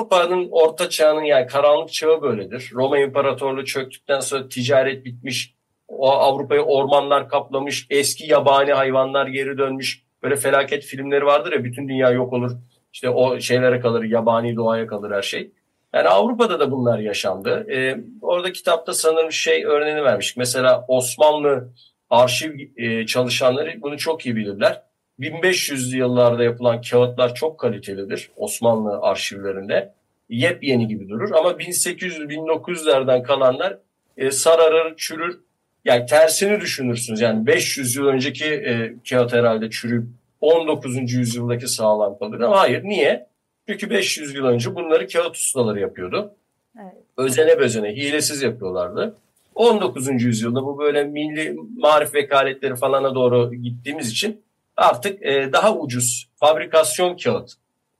[0.00, 2.70] Avrupa'nın orta çağının yani karanlık çağı böyledir.
[2.74, 5.54] Roma İmparatorluğu çöktükten sonra ticaret bitmiş.
[5.88, 7.86] O Avrupa'yı ormanlar kaplamış.
[7.90, 10.02] Eski yabani hayvanlar geri dönmüş.
[10.22, 12.50] Böyle felaket filmleri vardır ya bütün dünya yok olur.
[12.92, 15.52] İşte o şeylere kalır, yabani doğaya kalır her şey.
[15.94, 17.66] Yani Avrupa'da da bunlar yaşandı.
[17.70, 20.36] Ee, orada kitapta sanırım şey örneğini vermiş.
[20.36, 21.72] Mesela Osmanlı
[22.10, 24.82] arşiv e, çalışanları bunu çok iyi bilirler.
[25.20, 29.92] 1500'lü yıllarda yapılan kağıtlar çok kalitelidir Osmanlı arşivlerinde.
[30.28, 33.78] Yepyeni gibi durur ama 1800-1900'lerden kalanlar
[34.16, 35.40] e, sararır, çürür.
[35.84, 37.20] Yani tersini düşünürsünüz.
[37.20, 40.04] Yani 500 yıl önceki e, kağıt herhalde çürüyüp
[40.40, 41.12] 19.
[41.12, 42.84] yüzyıldaki sağlam kalır ama hayır.
[42.84, 43.26] Niye?
[43.68, 46.34] Çünkü 500 yıl önce bunları kağıt ustaları yapıyordu.
[46.80, 46.94] Evet.
[47.16, 49.16] Özene bezene, hilesiz yapıyorlardı.
[49.54, 50.22] 19.
[50.22, 54.40] yüzyılda bu böyle milli marif vekaletleri falana doğru gittiğimiz için
[54.80, 57.52] artık e, daha ucuz fabrikasyon kağıt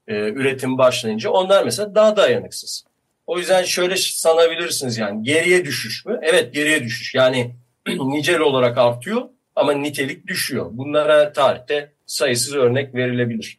[0.09, 2.85] e, üretim başlayınca onlar mesela daha dayanıksız.
[3.27, 6.21] O yüzden şöyle sanabilirsiniz yani geriye düşüş mü?
[6.23, 7.15] Evet geriye düşüş.
[7.15, 7.55] Yani
[7.89, 9.23] nicel olarak artıyor
[9.57, 10.67] ama nitelik düşüyor.
[10.71, 13.59] Bunlara tarihte sayısız örnek verilebilir.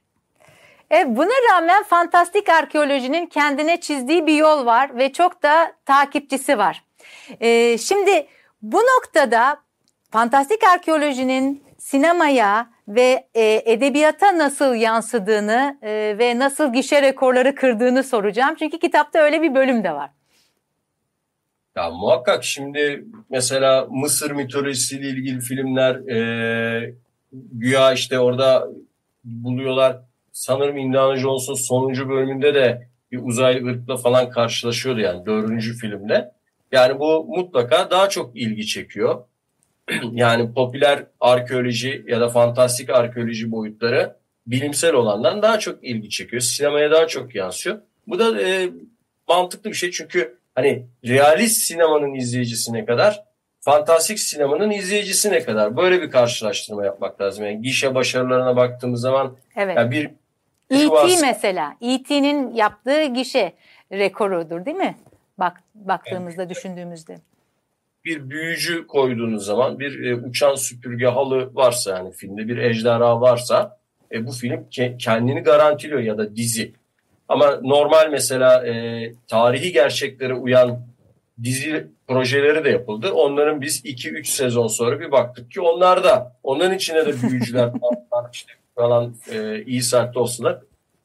[0.92, 6.84] E, buna rağmen fantastik arkeolojinin kendine çizdiği bir yol var ve çok da takipçisi var.
[7.40, 8.28] E, şimdi
[8.62, 9.58] bu noktada
[10.12, 18.56] fantastik arkeolojinin sinemaya ve e, edebiyata nasıl yansıdığını e, ve nasıl gişe rekorları kırdığını soracağım.
[18.60, 20.10] Çünkü kitapta öyle bir bölüm de var.
[21.76, 26.96] Ya muhakkak şimdi mesela Mısır mitolojisiyle ilgili filmler e,
[27.32, 28.68] güya işte orada
[29.24, 29.98] buluyorlar.
[30.32, 36.32] Sanırım Indiana Jones'un sonuncu bölümünde de bir uzaylı ırkla falan karşılaşıyordu yani dördüncü filmde.
[36.72, 39.24] Yani bu mutlaka daha çok ilgi çekiyor.
[40.12, 44.16] Yani popüler arkeoloji ya da fantastik arkeoloji boyutları
[44.48, 46.42] bilimsel olandan daha çok ilgi çekiyor.
[46.42, 47.78] Sinemaya daha çok yansıyor.
[48.08, 48.70] Bu da e,
[49.28, 53.24] mantıklı bir şey çünkü hani realist sinemanın izleyicisine kadar
[53.60, 57.46] fantastik sinemanın izleyicisine kadar böyle bir karşılaştırma yapmak lazım.
[57.46, 59.78] Yani gişe başarılarına baktığımız zaman evet.
[59.78, 60.10] yani bir
[60.70, 61.22] E.T.
[61.22, 63.54] mesela E.T.'nin yaptığı gişe
[63.92, 64.96] rekorudur değil mi?
[65.38, 66.56] Bak baktığımızda evet.
[66.56, 67.18] düşündüğümüzde.
[68.06, 73.78] Bir büyücü koyduğunuz zaman bir e, uçan süpürge halı varsa yani filmde bir ejderha varsa
[74.12, 76.74] e, bu film ke- kendini garantiliyor ya da dizi.
[77.28, 80.86] Ama normal mesela e, tarihi gerçeklere uyan
[81.44, 83.12] dizi projeleri de yapıldı.
[83.12, 87.72] Onların biz 2-3 sezon sonra bir baktık ki onlar da onların içine de büyücüler
[88.34, 90.60] işte falan e, iyi saatte olsunlar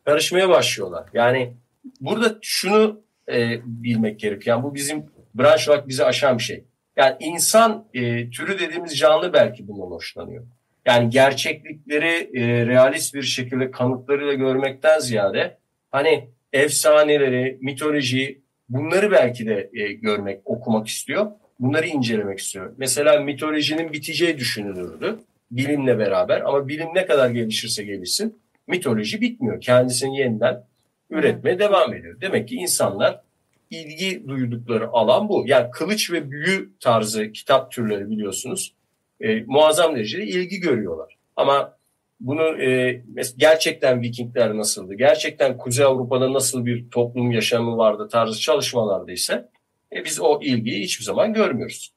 [0.05, 1.05] karışmaya başlıyorlar.
[1.15, 1.53] Yani
[2.01, 4.57] burada şunu e, bilmek gerekiyor.
[4.57, 6.65] Yani bu bizim branş olarak bizi aşan bir şey.
[6.97, 10.45] Yani insan e, türü dediğimiz canlı belki bundan hoşlanıyor.
[10.87, 15.59] Yani gerçeklikleri e, realist bir şekilde kanıtlarıyla görmekten ziyade
[15.91, 21.27] hani efsaneleri, mitolojiyi bunları belki de e, görmek, okumak istiyor.
[21.61, 22.73] Bunları incelemek istiyor.
[22.77, 25.19] Mesela mitolojinin biteceği düşünülürdü
[25.51, 29.61] bilimle beraber ama bilim ne kadar gelişirse gelişsin mitoloji bitmiyor.
[29.61, 30.65] Kendisini yeniden
[31.11, 32.21] üretmeye devam ediyor.
[32.21, 33.21] Demek ki insanlar
[33.70, 35.44] ilgi duydukları alan bu.
[35.46, 38.74] Yani kılıç ve büyü tarzı kitap türleri biliyorsunuz
[39.20, 41.16] e, muazzam derecede ilgi görüyorlar.
[41.37, 41.76] Ama
[42.20, 43.02] bunu e,
[43.37, 49.48] gerçekten Vikingler nasıldı, gerçekten Kuzey Avrupa'da nasıl bir toplum yaşamı vardı tarzı çalışmalarda ise
[49.92, 51.92] e, biz o ilgiyi hiçbir zaman görmüyoruz.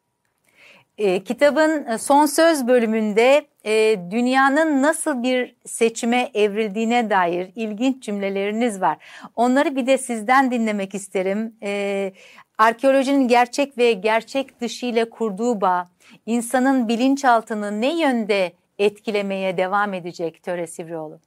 [0.97, 8.81] E, kitabın e, son söz bölümünde e, dünyanın nasıl bir seçime evrildiğine dair ilginç cümleleriniz
[8.81, 8.97] var.
[9.35, 11.55] Onları bir de sizden dinlemek isterim.
[11.63, 12.13] E,
[12.57, 15.89] arkeolojinin gerçek ve gerçek dışı ile kurduğu bağ,
[16.25, 21.19] insanın bilinçaltını ne yönde etkilemeye devam edecek Töre Sivrioğlu?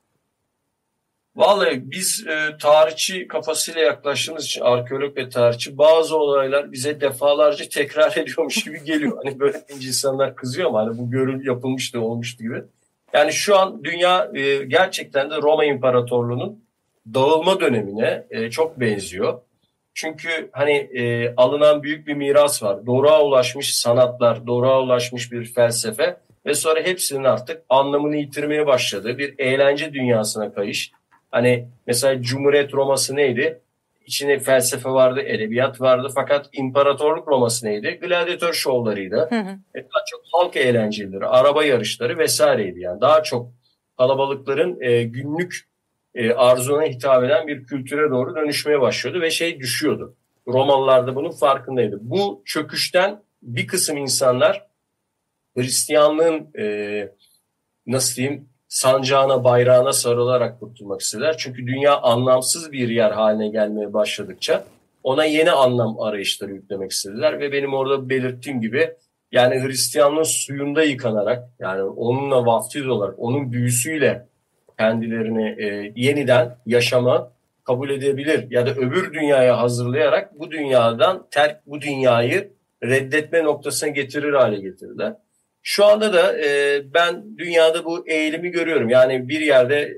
[1.36, 8.16] Vallahi biz e, tarihçi kafasıyla yaklaştığımız için arkeolog ve tarihçi bazı olaylar bize defalarca tekrar
[8.16, 9.18] ediyormuş gibi geliyor.
[9.24, 12.62] Hani böyle insanlar kızıyor ama hani bu görül yapılmıştı olmuştu gibi.
[13.12, 16.64] Yani şu an dünya e, gerçekten de Roma İmparatorluğu'nun
[17.14, 19.40] dağılma dönemine e, çok benziyor.
[19.94, 22.86] Çünkü hani e, alınan büyük bir miras var.
[22.86, 26.16] Doğruğa ulaşmış sanatlar, doğruğa ulaşmış bir felsefe
[26.46, 30.92] ve sonra hepsinin artık anlamını yitirmeye başladığı bir eğlence dünyasına kayış
[31.32, 33.60] Hani mesela Cumhuriyet Roma'sı neydi?
[34.06, 37.98] İçinde felsefe vardı, edebiyat vardı fakat İmparatorluk Roma'sı neydi?
[38.02, 39.16] Gladyatör şovlarıydı.
[39.30, 39.58] Hı hı.
[39.74, 42.80] E, daha çok halk eğlenceleri, araba yarışları vesaireydi.
[42.80, 43.52] Yani daha çok
[43.98, 45.68] kalabalıkların e, günlük
[46.14, 50.16] e, arzuna hitap eden bir kültüre doğru dönüşmeye başlıyordu ve şey düşüyordu.
[50.48, 51.98] Romalılar da bunun farkındaydı.
[52.00, 54.66] Bu çöküşten bir kısım insanlar
[55.56, 57.08] Hristiyanlığın e,
[57.86, 61.34] nasıl diyeyim sancağına bayrağına sarılarak kurtulmak istediler.
[61.38, 64.64] Çünkü dünya anlamsız bir yer haline gelmeye başladıkça
[65.02, 68.94] ona yeni anlam arayışları yüklemek istediler ve benim orada belirttiğim gibi
[69.32, 74.26] yani Hristiyanlığın suyunda yıkanarak yani onunla vaftiz olarak onun büyüsüyle
[74.78, 77.32] kendilerini e, yeniden yaşama
[77.64, 82.50] kabul edebilir ya da öbür dünyaya hazırlayarak bu dünyadan terk bu dünyayı
[82.82, 85.14] reddetme noktasına getirir hale getirdiler.
[85.62, 88.88] Şu anda da e, ben dünyada bu eğilimi görüyorum.
[88.88, 89.96] Yani bir yerde e,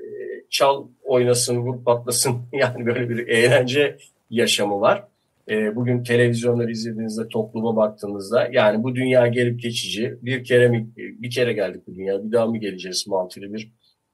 [0.50, 3.96] çal oynasın, vur patlasın yani böyle bir eğlence
[4.30, 5.04] yaşamı var.
[5.48, 10.18] E, bugün televizyonları izlediğinizde, topluma baktığınızda yani bu dünya gelip geçici.
[10.22, 13.72] Bir kere mi bir kere geldik bu dünya, bir daha mı geleceğiz mantığıyla bir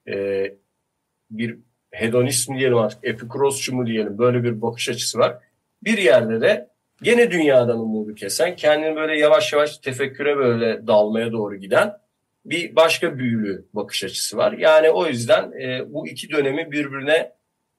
[0.09, 0.47] e,
[1.31, 1.59] bir
[1.91, 5.39] hedonist mi diyelim artık, epikrosçu mu diyelim böyle bir bakış açısı var.
[5.85, 6.70] Bir yerde de
[7.03, 11.93] Gene dünyadan umudu kesen, kendini böyle yavaş yavaş tefekküre böyle dalmaya doğru giden
[12.45, 14.53] bir başka büyülü bakış açısı var.
[14.53, 17.33] Yani o yüzden e, bu iki dönemi birbirine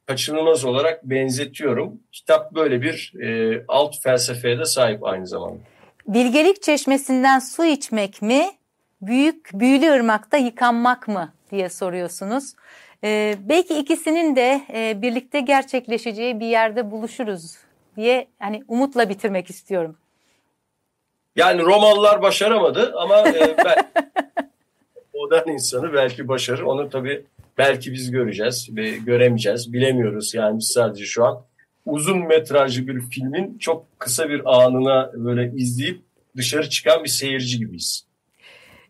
[0.08, 2.00] kaçınılmaz olarak benzetiyorum.
[2.12, 5.60] Kitap böyle bir e, alt felsefeye de sahip aynı zamanda.
[6.08, 8.46] Bilgelik çeşmesinden su içmek mi,
[9.02, 12.54] büyük büyülü ırmakta yıkanmak mı diye soruyorsunuz.
[13.04, 17.58] Ee, belki ikisinin de e, birlikte gerçekleşeceği bir yerde buluşuruz
[18.02, 19.98] diye hani umutla bitirmek istiyorum.
[21.36, 23.76] Yani Romalılar başaramadı ama e, ben
[25.14, 26.62] modern insanı belki başarır.
[26.62, 27.26] Onu tabii
[27.58, 29.74] belki biz göreceğiz ve göremeyeceğiz.
[29.74, 31.42] Bilemiyoruz yani biz sadece şu an
[31.86, 36.02] uzun metrajlı bir filmin çok kısa bir anına böyle izleyip
[36.38, 38.06] dışarı çıkan bir seyirci gibiyiz.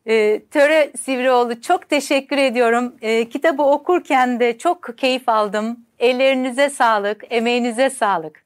[0.05, 2.95] E, Töre Sivrioğlu çok teşekkür ediyorum.
[3.01, 5.79] E, kitabı okurken de çok keyif aldım.
[5.99, 8.43] Ellerinize sağlık, emeğinize sağlık.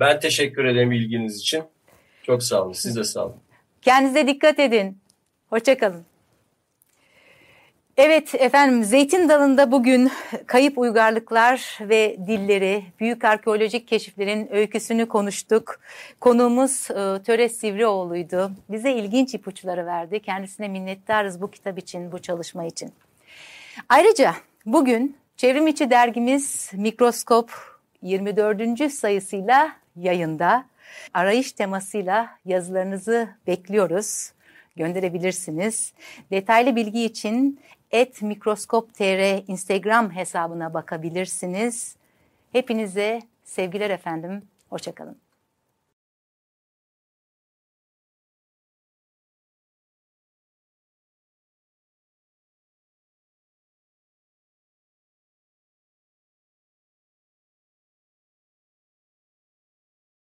[0.00, 1.64] Ben teşekkür ederim ilginiz için.
[2.22, 2.72] Çok sağ olun.
[2.72, 3.36] Siz de sağ olun.
[3.82, 4.98] Kendinize dikkat edin.
[5.50, 6.04] Hoşçakalın.
[7.96, 10.10] Evet efendim Zeytin Dalı'nda bugün
[10.46, 15.80] kayıp uygarlıklar ve dilleri, büyük arkeolojik keşiflerin öyküsünü konuştuk.
[16.20, 18.50] Konuğumuz e, Töre Sivrioğlu'ydu.
[18.68, 20.20] Bize ilginç ipuçları verdi.
[20.20, 22.92] Kendisine minnettarız bu kitap için, bu çalışma için.
[23.88, 24.34] Ayrıca
[24.66, 27.50] bugün çevrim içi dergimiz Mikroskop
[28.02, 28.92] 24.
[28.92, 30.66] sayısıyla yayında.
[31.14, 34.32] Arayış temasıyla yazılarınızı bekliyoruz.
[34.76, 35.92] Gönderebilirsiniz.
[36.30, 41.96] Detaylı bilgi için et mikroskop.tr Instagram hesabına bakabilirsiniz.
[42.52, 44.42] Hepinize sevgiler efendim.
[44.70, 45.23] Hoşçakalın.